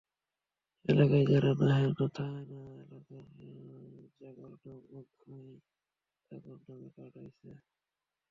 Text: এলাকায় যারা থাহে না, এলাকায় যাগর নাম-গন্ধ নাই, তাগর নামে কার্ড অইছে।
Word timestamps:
এলাকায় 0.85 1.25
যারা 1.31 1.51
থাহে 2.15 2.43
না, 2.51 2.59
এলাকায় 2.83 3.25
যাগর 4.19 4.51
নাম-গন্ধ 4.61 5.15
নাই, 5.27 5.49
তাগর 6.31 6.57
নামে 6.67 6.89
কার্ড 6.95 7.15
অইছে। 7.17 7.49